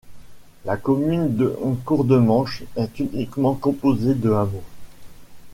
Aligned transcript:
La 0.65 0.77
commune 0.77 1.35
de 1.35 1.55
Courdemanche 1.85 2.63
est 2.75 2.97
uniquement 2.99 3.53
composée 3.53 4.15
de 4.15 4.31
hameaux. 4.31 4.63